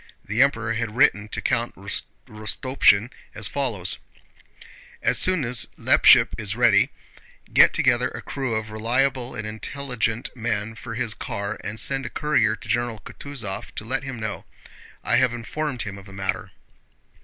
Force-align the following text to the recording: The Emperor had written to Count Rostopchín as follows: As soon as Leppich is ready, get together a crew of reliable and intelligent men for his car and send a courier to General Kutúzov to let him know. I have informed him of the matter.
The 0.25 0.41
Emperor 0.41 0.73
had 0.73 0.95
written 0.95 1.27
to 1.27 1.41
Count 1.41 1.75
Rostopchín 1.75 3.11
as 3.35 3.47
follows: 3.47 3.99
As 5.03 5.19
soon 5.19 5.45
as 5.45 5.67
Leppich 5.77 6.27
is 6.39 6.55
ready, 6.55 6.89
get 7.53 7.71
together 7.71 8.07
a 8.09 8.23
crew 8.23 8.55
of 8.55 8.71
reliable 8.71 9.35
and 9.35 9.45
intelligent 9.45 10.31
men 10.35 10.73
for 10.73 10.95
his 10.95 11.13
car 11.13 11.59
and 11.63 11.79
send 11.79 12.07
a 12.07 12.09
courier 12.09 12.55
to 12.55 12.67
General 12.67 12.99
Kutúzov 13.05 13.75
to 13.75 13.85
let 13.85 14.01
him 14.01 14.19
know. 14.19 14.45
I 15.03 15.17
have 15.17 15.35
informed 15.35 15.83
him 15.83 15.99
of 15.99 16.07
the 16.07 16.13
matter. 16.13 16.51